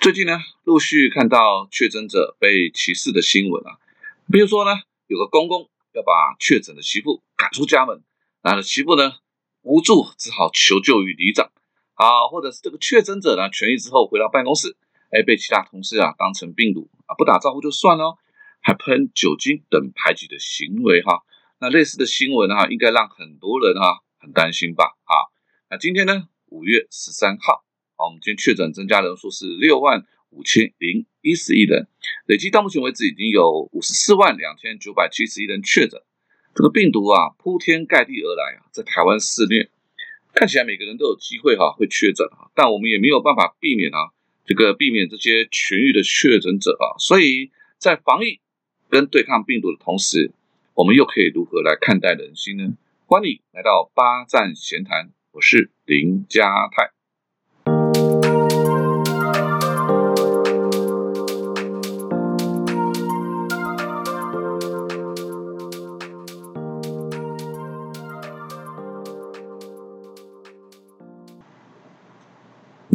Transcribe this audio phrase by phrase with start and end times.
[0.00, 3.76] 最近呢，陆续看到确诊者被歧视的新闻啊，
[4.32, 4.70] 比如说呢，
[5.06, 8.02] 有个公公要把确诊的媳妇赶出家门，
[8.40, 9.16] 然后媳妇呢
[9.60, 11.52] 无助，只好求救于里长。
[11.92, 14.74] 啊，或者是这个确诊者呢痊愈之后回到办公室，
[15.10, 18.16] 哎，被其他同事啊当成病毒啊，不打招呼就算了，
[18.62, 21.20] 还喷酒精等排挤的行为哈，
[21.60, 25.28] 那类似的新闻啊，应该让很多人啊很担心吧啊，
[25.68, 27.66] 那今天呢，五月十三号。
[28.00, 31.86] 好，我们今天确诊增加人数是六万五千零一十一人，
[32.24, 36.00] 累计到目前为止已经有五十四万两千九百七十一人确诊。
[36.54, 39.68] 这个病毒啊，铺天盖地而来啊，在台湾肆虐，
[40.32, 48.40] 看起来每个人都有机会哈会确诊啊，但我们也没有办法避免啊，这个避免这些痊愈的确诊者啊，所以在防疫
[48.88, 50.32] 跟对抗病毒的同时，
[50.72, 52.78] 我们又可以如何来看待人心呢？
[53.04, 56.92] 欢迎来到八站闲谈，我是林家泰。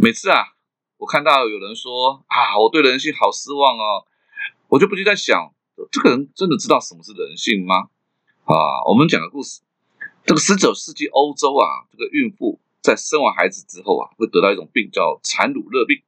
[0.06, 0.54] 每次啊，
[0.98, 4.06] 我看到有人说啊，我对人性好失望哦，
[4.68, 5.52] 我就不禁在想，
[5.90, 7.88] 这个人真的知道什么是人性吗？
[8.44, 9.62] 啊，我们讲个故事，
[10.24, 16.00] 这个十九世纪欧洲啊，这个孕妇在生完孩子之后啊，会得到一种病叫产乳热病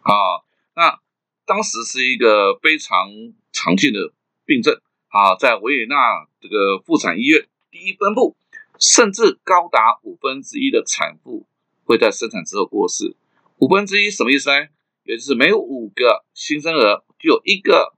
[0.00, 0.40] 啊，
[0.74, 0.98] 那
[1.44, 3.10] 当时是一个非常
[3.52, 4.14] 常见的
[4.46, 8.34] 病症啊，在维也纳这个妇产医院第一分部，
[8.80, 11.46] 甚至高达五分之一的产妇
[11.84, 13.14] 会在生产之后过世。
[13.62, 14.56] 五分之一什么意思呢？
[15.04, 17.94] 也就是每五个新生儿就有一个，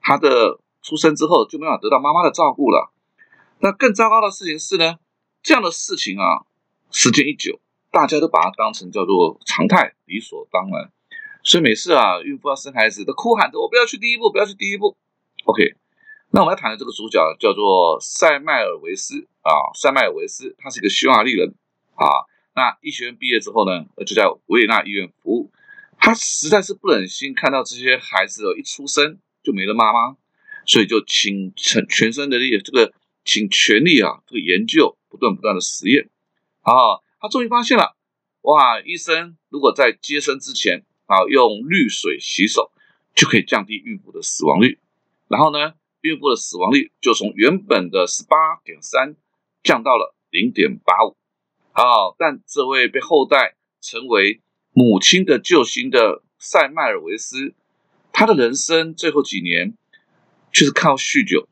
[0.00, 2.92] 他的出生之后就没法得到妈妈的照顾了。
[3.60, 4.96] 那更糟糕的事情是呢，
[5.40, 6.42] 这样的事情啊，
[6.90, 7.60] 时间一久，
[7.92, 10.90] 大家都把它当成叫做常态，理所当然。
[11.44, 14.96] 所以每次啊，孕妇要生孩子都哭喊着：“我不要去第一步，不要去第一步。”
[15.46, 15.76] OK，
[16.32, 21.54] 那我们要谈的这个主角叫做塞麦尔维斯啊，塞麦尔维斯，他是一个匈牙利人
[21.94, 22.26] 啊。
[22.54, 25.50] 那医学院毕业之后呢，就在维也纳医院服务。
[25.98, 30.16] 他实在是不忍心看到这些孩子哦，一出生就没了妈妈，
[30.66, 32.92] 所以就请全全身的力，这个
[33.24, 36.10] 请全力啊，这个研究，不断不断的实验。
[36.60, 37.96] 啊，他终于发现了，
[38.42, 38.80] 哇！
[38.80, 42.70] 医生如果在接生之前啊，用氯水洗手，
[43.14, 44.78] 就可以降低孕妇的死亡率。
[45.28, 49.16] 然后呢，孕妇的死亡率就从原本的十八点三
[49.62, 51.16] 降到了零点八五。
[51.76, 54.40] 好，但这位被后代成为
[54.72, 57.52] 母亲的救星的塞麦尔维斯，
[58.12, 59.76] 他的人生最后几年
[60.52, 61.48] 就是靠酗酒、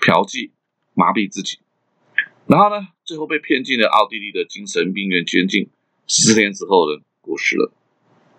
[0.00, 0.52] 嫖妓
[0.94, 1.58] 麻痹自己，
[2.46, 5.68] 然后呢，最后被骗进了奥地利的精神病院监禁，
[6.06, 7.72] 十年之后呢，过世了。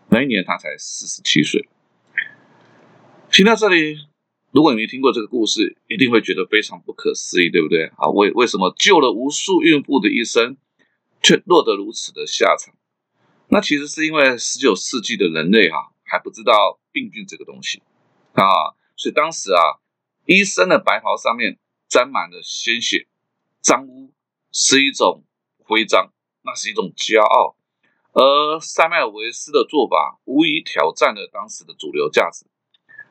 [0.09, 1.67] 那一年他才四十七岁。
[3.29, 3.97] 听到这里，
[4.51, 7.88] 如果你没听过这个故事，一定会觉得非常不可思议，对不对？
[7.97, 10.55] 啊，为为什么救了无数孕妇的一生？
[11.27, 12.73] 却落得如此的下场，
[13.49, 17.83] 那其实是因为十九世纪的人类哈还不知道病菌这个东西
[18.31, 19.59] 啊，所以当时啊，
[20.25, 23.09] 医生的白袍上面沾满了鲜血，
[23.59, 24.13] 脏污
[24.53, 25.25] 是一种
[25.65, 27.57] 徽章，那是一种骄傲，
[28.13, 32.45] 而塞麦尔维斯的做法无疑挑战了当时的主流价值，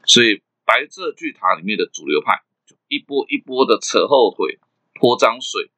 [0.06, 4.58] 所以白色巨塔里面的主流派就一波一波的扯后腿、
[4.94, 5.70] 泼脏水，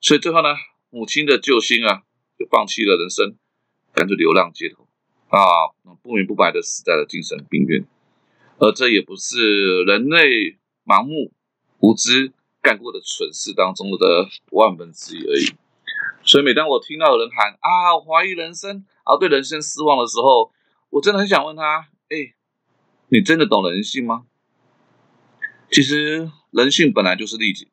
[0.00, 0.48] 所以最后呢。
[0.94, 2.02] 母亲的救星啊，
[2.38, 3.34] 就放弃了人生，
[3.92, 4.86] 干脆流浪街头
[5.26, 5.74] 啊，
[6.04, 7.84] 不明不白的死在了精神病院。
[8.58, 11.32] 而这也不是人类盲目
[11.80, 12.32] 无知
[12.62, 15.56] 干过的蠢事当中的万分之一而已。
[16.22, 20.52] 所以每当我听到有人喊啊，怀疑人生啊，对人生失望的时候，
[20.90, 22.34] 我真的很想问他：哎，
[23.08, 24.26] 你真的懂人性吗？
[25.72, 27.66] 其实人性本来就是利己。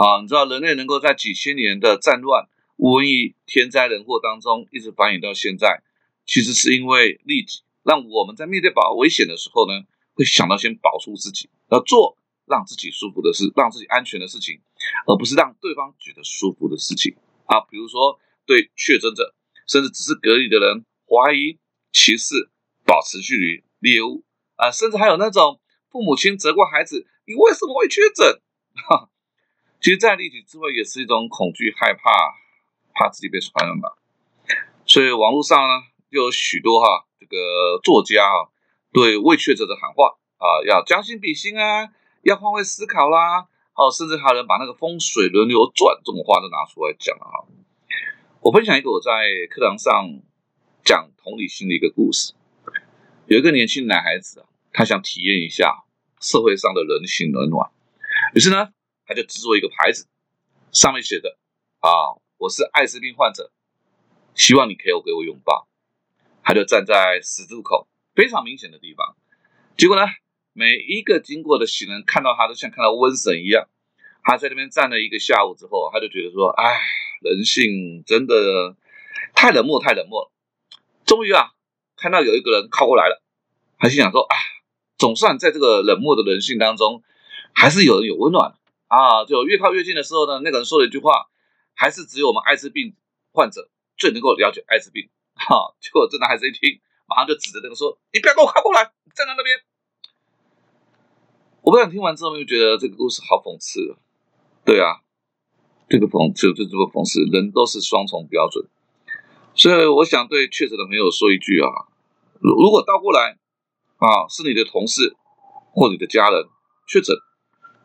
[0.00, 5.82] 啊，你知道人类能够在几千年的战乱、瘟疫、天灾人祸当中一直繁衍到现在，
[6.24, 9.74] 其实是因为利己，让我们在面对保危险的时候呢，
[10.14, 12.16] 会想到先保住自己，要做
[12.46, 14.62] 让自己舒服的事，让自己安全的事情，
[15.06, 17.14] 而不是让对方觉得舒服的事情
[17.44, 17.60] 啊。
[17.68, 19.34] 比如说对确诊者，
[19.68, 21.58] 甚至只是隔离的人，怀疑、
[21.92, 22.48] 歧视、
[22.86, 24.24] 保持距离、猎物
[24.56, 25.60] 啊，甚至还有那种
[25.90, 28.40] 父母亲责怪孩子：“你为什么会确诊？”
[28.88, 29.09] 哈。
[29.80, 32.00] 其实，在立体之外，也是一种恐惧、害怕，
[32.92, 33.96] 怕自己被传染吧。
[34.84, 38.52] 所以，网络上呢，就有许多哈这个作家啊，
[38.92, 41.88] 对未确诊的喊话啊，要将心比心啊，
[42.22, 43.48] 要换位思考啦。
[43.74, 47.46] 哦，甚至还有人把那个风水轮流转这种话都拿出来讲了哈。
[48.42, 49.10] 我分享一个我在
[49.48, 50.20] 课堂上
[50.84, 52.34] 讲同理心的一个故事。
[53.26, 55.84] 有一个年轻男孩子啊，他想体验一下
[56.20, 57.70] 社会上的人情冷暖，
[58.34, 58.74] 于是呢，
[59.10, 60.06] 他就制作一个牌子，
[60.70, 61.36] 上面写的
[61.80, 61.90] 啊，
[62.38, 63.50] 我是艾滋病患者，
[64.36, 65.66] 希望你可以给我拥抱。
[66.44, 69.16] 他就站在十字路口非常明显的地方，
[69.76, 70.02] 结果呢，
[70.52, 73.68] 每一个经过的行人看到他都像看到瘟神一样。
[74.22, 76.78] 他在那边站了一个下午之后，他就觉得说，哎，
[77.22, 78.76] 人性真的
[79.34, 80.30] 太冷漠，太冷漠了。
[81.04, 81.50] 终于啊，
[81.96, 83.20] 看到有一个人靠过来了，
[83.76, 84.36] 他心想说：“啊，
[84.98, 87.02] 总算在这个冷漠的人性当中，
[87.52, 88.54] 还是有人有温暖
[88.90, 91.30] 啊！”就越靠越近的时候呢，那个人说了一句话
[91.78, 92.96] ：“还是只有我们艾滋病
[93.30, 95.08] 患者最能够了解艾滋病。”
[95.38, 99.56] 哈，结果这男孩子一听，马上就指着那个说：“你不要跟我靠过来，站在那边。”
[101.62, 103.96] 我不想听完之后又觉得这个故事好讽刺？
[104.64, 105.00] 对啊，
[105.88, 108.66] 这个讽刺就这么讽刺，人都是双重标准。
[109.54, 111.68] 所以我想对确诊的朋友说一句啊，
[112.40, 113.38] 如如果倒过来
[113.98, 115.16] 啊，是你的同事
[115.72, 116.48] 或你的家人
[116.86, 117.16] 确诊，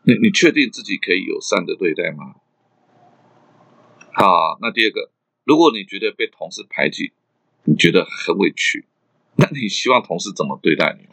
[0.06, 2.36] 你你确定自己可以友善的对待吗？
[4.14, 5.10] 好，那第二个，
[5.42, 7.12] 如果你觉得被同事排挤，
[7.64, 8.86] 你觉得很委屈，
[9.34, 11.08] 那你希望同事怎么对待你？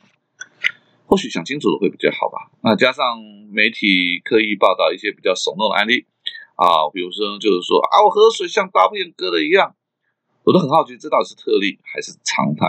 [1.07, 2.51] 或许想清楚的会比较好吧。
[2.61, 3.17] 那加上
[3.51, 6.05] 媒体刻意报道一些比较耸动的案例
[6.53, 9.75] 啊，比如说就是说啊，我喝水像大便割的一样。
[10.43, 12.67] 我都很好奇，这到底是特例还是常态？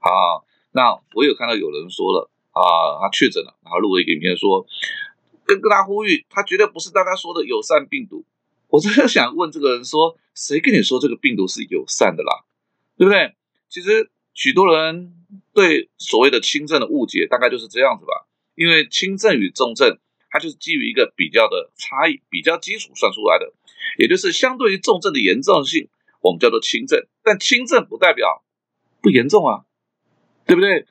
[0.00, 0.42] 啊，
[0.72, 4.66] 那我有看到有人说了啊，他确诊了，然后录了一个影片说，
[5.44, 8.24] 跟跟他呼吁，他绝对不是大家说的友善病毒。
[8.68, 12.44] 我真的想问这个人说，谁跟你说这个病毒是友善的啦？
[12.96, 13.34] 对不对？
[13.68, 15.14] 其实许多人
[15.52, 18.26] 对所谓的轻症的误解，大概就是这样子吧。
[18.54, 19.98] 因为轻症与重症，
[20.30, 23.52] 它就是基于一个比较的差异，比较基础算出来的，
[23.98, 25.88] 也就是相对于重症的严重性。
[26.20, 28.44] 我们叫做轻症，但轻症不代表
[29.00, 29.64] 不严重啊，
[30.46, 30.86] 对不对？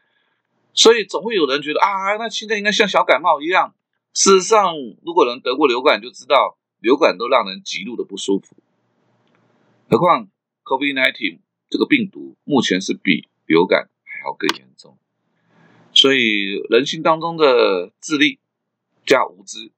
[0.74, 3.74] 所以总会有人觉得啊，那轻症应该像小感冒一样。
[4.14, 8.56] 事实上，如果人得过流感，就知道流感都让人极度的不舒服。
[9.90, 10.30] 何况
[10.64, 14.98] COVID-19 这个病毒目前是比流感还要更严重。
[15.94, 18.40] 所以人性当中的自利
[19.06, 19.72] 加无知，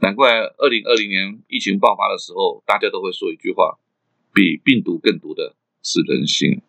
[0.00, 3.78] 难怪二零二零年疫情爆发的时候，大家都会说一句话。
[4.34, 6.62] 比病毒更毒的是人性，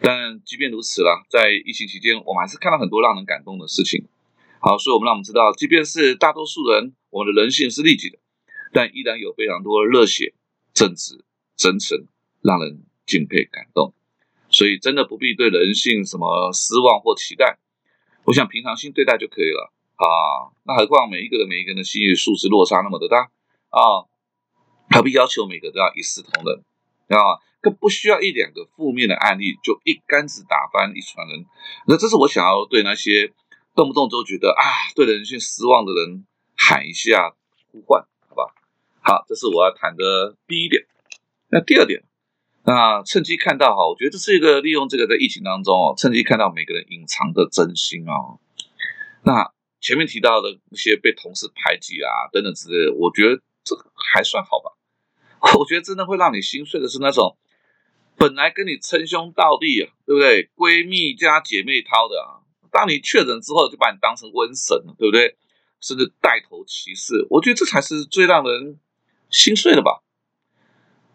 [0.00, 4.06] 但即便如此啦，在疫情期间，我们还是看到很多让人感动的事情。
[4.62, 8.18] 好，所以我们让我们知道，即便是大多数人，我们的人性是利己的，
[8.72, 10.34] 但依然有非常多的热血、
[10.74, 11.24] 正直、
[11.56, 12.06] 真诚，
[12.42, 13.94] 让人敬佩感动。
[14.50, 17.58] 所以真的不必对人性什么失望或期待，
[18.24, 20.52] 我想平常心对待就可以了啊。
[20.64, 23.30] 那何况每一个人、每一个人的心理素质落差那么的大
[23.70, 24.04] 啊，
[24.90, 26.64] 何必要求每个都要一视同仁？
[27.08, 31.46] 啊，更不需要一两个负面的案例就一竿子打翻一船人。
[31.86, 33.32] 那这是我想要对那些
[33.74, 34.62] 动不动都觉得啊
[34.94, 36.26] 对人性失望的人
[36.56, 37.34] 喊一下
[37.70, 38.54] 呼唤，好吧？
[39.00, 40.86] 好，这是我要谈的第一点。
[41.48, 42.04] 那第二点，
[42.64, 48.38] 那趁机看到哈，我觉得这是一个利用这个在疫情当中哦，趁机看到每个人隐藏的真心哦。
[49.22, 49.50] 那
[49.80, 54.76] 前面提到的那些被同事排挤啊等等之类的，我觉得这还算好吧。
[55.58, 57.36] 我觉得真的会让你心碎的是那种
[58.16, 60.50] 本来跟你称兄道弟啊，对不对？
[60.54, 62.39] 闺蜜加姐妹掏的啊，
[62.70, 65.36] 当你确诊之后就把你当成瘟神了，对不对？
[65.80, 68.78] 甚至带头歧视，我觉得这才是最让人
[69.30, 70.02] 心碎的吧。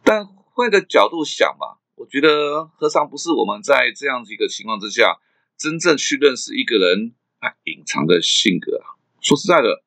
[0.03, 5.19] 但换个角度想吧，我觉得何尝不是我们在这样子一个情况之下，
[5.57, 8.97] 真正去认识一个人他隐藏的性格啊？
[9.21, 9.83] 说实在的，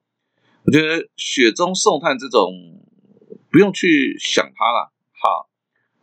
[0.65, 2.53] 我觉得雪中送炭这种。
[3.51, 5.49] 不用去想他了，好，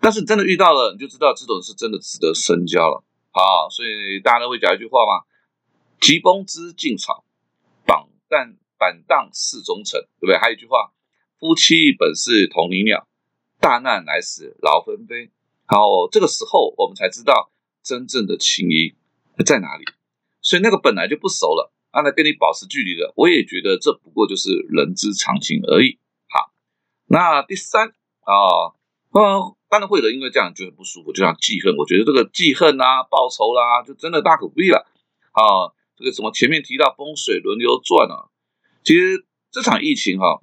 [0.01, 5.21] 但是真的遇到了，你就知道这种是真的值得深交了，好，所以大家都会讲一句话嘛，
[5.99, 7.23] 疾风知劲草，
[7.85, 10.37] 板但板荡识忠诚，对不对？
[10.37, 10.91] 还有一句话，
[11.39, 13.07] 夫妻本是同林鸟，
[13.59, 15.31] 大难来时劳分飞。
[15.65, 18.93] 好，这个时候我们才知道真正的情谊
[19.45, 19.85] 在哪里。
[20.41, 25.97] 所以那个本来就不熟了，让他跟你保持距离的，我也觉得这不过就是人之常情而已。
[26.29, 26.51] 好
[27.07, 27.87] 那第三
[28.21, 28.75] 啊，
[29.11, 31.75] 嗯，当然会的，因为这样就很不舒服，就像记恨。
[31.77, 34.85] 我觉得这个记恨啊、报仇啦，就真的大可不必了
[35.31, 35.73] 啊。
[35.97, 38.27] 这个什么前面提到风水轮流转啊，
[38.83, 40.41] 其实这场疫情哈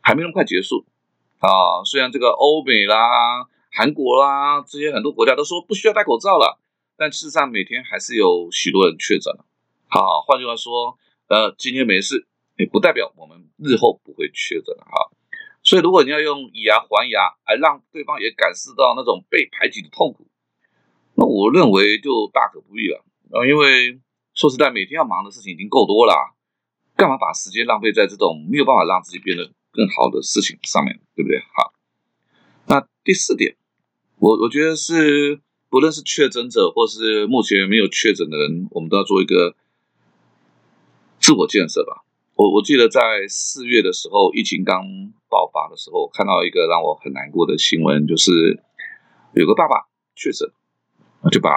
[0.00, 0.84] 还没那么快结束
[1.38, 1.82] 啊。
[1.84, 6.60] 虽然这个欧美啦、韩国啦这些很多国家都说不需要戴口罩了，
[6.96, 9.44] 但事实上每天还是有许多人确诊了。
[9.88, 12.26] 好，换句话说，呃，今天没事，
[12.56, 15.10] 也不代表我们日后不会确诊哈。
[15.62, 20.26] 所以，如果你要用以牙还牙，而让对方也感受到那种被排挤的痛苦，
[21.16, 23.44] 那我认为就大可不必了啊！
[23.46, 24.00] 因为
[24.34, 26.34] 说实在，每天要忙的事情已经够多了，
[26.96, 31.40] 干嘛把时间浪费在这种没有办法让自己变得更好的事情上面，对不对？
[31.54, 31.72] 好，
[32.66, 33.56] 那第四点，
[34.18, 39.54] 我我觉得是，不论是确诊者或是目前没有确诊的人，我们都要做一个
[41.18, 42.04] 自我建设吧。
[42.36, 44.82] 我我记得在四月的时候，疫情刚
[45.28, 48.62] 爆发的时候，看到一个让我很难过的新闻，就是
[49.34, 50.50] 有个爸爸确诊，
[51.30, 51.50] 就把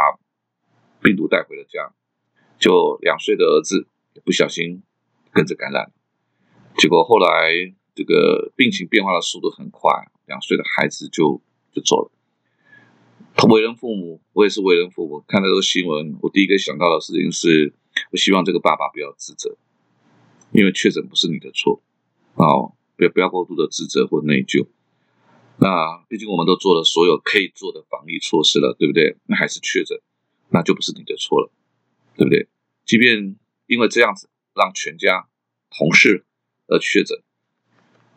[1.02, 1.94] 病毒带回了家，
[2.64, 3.90] 就两岁的儿子
[4.24, 4.84] 不小心
[5.34, 5.92] 跟着感染，
[6.78, 7.52] 结果后来
[7.94, 9.92] 这个病情变化的速度很快，
[10.28, 11.42] 两岁的孩子就
[11.74, 12.12] 就走了。
[13.50, 17.74] 为人父母，我也是为人父母，看到这个新闻，我第一个想到的事情是，
[18.12, 19.58] 我希望这个爸爸不要自责。
[20.54, 21.82] 因为确诊不是你的错，
[22.36, 24.68] 啊，不要不要过度的自责或内疚。
[25.58, 29.18] 那毕竟我们都做了所有可以做的防疫措施了，对不对？
[29.26, 30.00] 那还是确诊，
[30.52, 31.52] 那就不是你的错了，
[32.16, 32.48] 对不对？
[32.86, 33.38] 即便
[33.68, 35.28] 因为这样子让全家
[35.70, 36.26] 同事
[36.68, 37.22] 而确诊，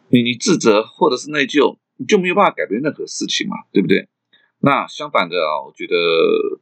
[0.08, 4.08] 你你自责或者是内疚，你就没有办法改变任何事情嘛，对不对？
[4.58, 5.96] 那相反的啊，我觉得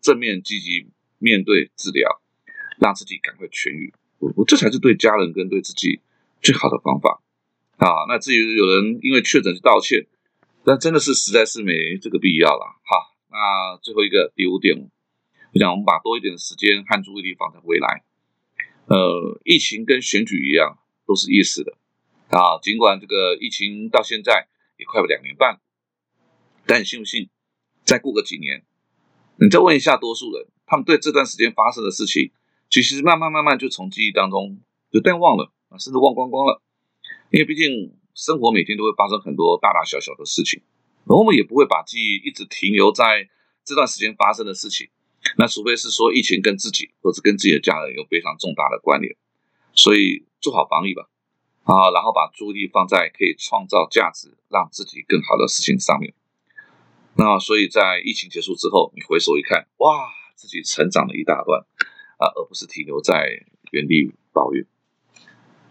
[0.02, 0.87] 正面积极
[1.18, 2.20] 面对治疗，
[2.80, 3.92] 让自己赶快痊愈。
[4.18, 6.00] 我这才是对家人跟对自己
[6.40, 7.23] 最好的方法
[7.76, 8.06] 啊！
[8.08, 10.06] 那至于有人因为确诊去道歉，
[10.64, 12.64] 那真的是实在是没这个必要了。
[12.84, 14.90] 好，那最后一个第五点，
[15.54, 18.02] 我想我们把多一点的时间和注意力放在未来。
[18.87, 21.78] 呃，疫情跟选举一样，都是一时的
[22.28, 22.58] 啊。
[22.61, 25.61] 尽管这个疫情到现在也快两年半，
[26.66, 27.30] 但你信不信，
[27.84, 28.64] 再过个几年，
[29.37, 32.32] 你再问一下多数人，他们对这段时间发生的事情。
[32.68, 34.58] 其实慢慢慢慢就从记忆当中
[34.90, 36.61] 就淡忘了啊，甚至忘光光了。
[37.30, 40.62] 因为毕竟生活每天都会发生很多大大小小的事情，
[41.06, 43.28] 而我们也不会把记忆一直停留在
[43.64, 44.88] 这段时间发生的事情。
[45.37, 49.16] 那除非是说疫情跟自己或者跟自己的家人有非常重大的关联，
[49.73, 51.09] 所以做好防疫吧
[51.64, 56.14] 啊，然后把注意力放在可以创造价值、让自己更好的事情上面。
[57.16, 61.64] 那所以在疫情结束之后，你回首一看，哇，自己成长了一大段。
[62.16, 64.64] 啊，而不是停留在原地抱怨。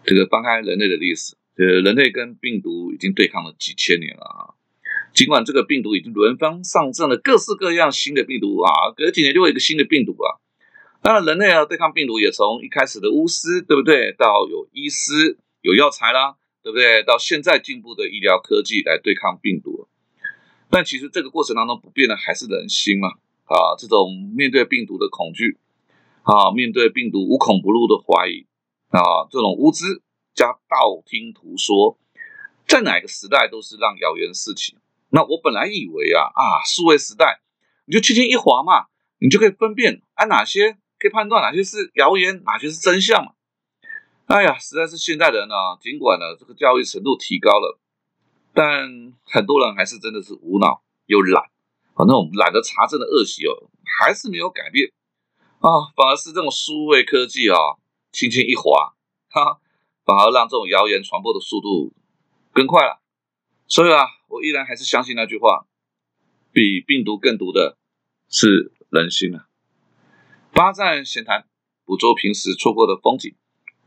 [0.04, 4.54] 这个翻开人类的历史，呃，人类跟病毒已经对抗了几千年了啊。
[5.14, 10.42] 尽管这个病毒已经轮番上阵了各式各样新的病毒啊，隔几年就会一个新的病毒啊。
[11.02, 14.14] 当然，人类啊对抗病毒也从一开始的巫师，对不对？
[14.14, 17.04] 到有医师、有药材啦，对不对？
[17.04, 19.88] 到现在进步的医疗科技来对抗病毒。
[20.70, 23.10] 但其实这个过程当中不变的还是人心嘛
[23.46, 25.58] 啊，这种面对病毒的恐惧。
[26.24, 28.48] 啊，面对病毒无孔不入的怀疑
[28.88, 30.02] 啊，这种无知
[30.34, 32.00] 加道听途说，
[32.66, 34.78] 在哪个时代都是让谣言四起。
[35.16, 37.40] 那我本来以为啊啊，数位时代
[37.86, 38.88] 你就轻轻一划嘛，
[39.20, 43.34] 你就可以分辨啊哪些可以判断哪些是谣言，哪些是真相嘛。
[44.26, 47.80] 哎呀，实在是现在人呢，尽管呢这个教育程度提高了，
[48.56, 51.44] 但很多人还是真的是无脑又懒
[51.94, 54.92] 啊，那种懒得查证的恶习哦，还是没有改变。
[55.60, 57.56] 啊，反而是这种数位科技啊，
[58.12, 58.96] 轻轻一划，
[59.30, 59.60] 哈，
[60.06, 61.94] 反而让这种谣言传播的速度
[62.52, 63.00] 更快了。
[63.68, 65.68] 所以啊，我依然还是相信那句话：
[66.52, 67.78] 比病毒更毒的
[68.30, 69.48] 是人心啊。
[70.52, 71.46] 八站闲谈，
[71.86, 73.36] 捕捉平时错过的风景，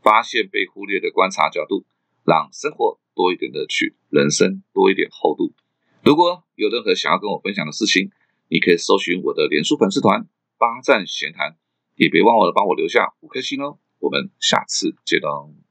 [0.01, 1.85] 发现被忽略的观察角度，
[2.23, 5.53] 让生活多一点乐趣，人生多一点厚度。
[6.01, 8.11] 如果有任何想要跟我分享的事情，
[8.47, 11.57] 你可以搜寻我的连书粉丝团“八站闲谈”。
[11.95, 15.66] 也别忘了帮我留下五颗星哦，我们下次见喽。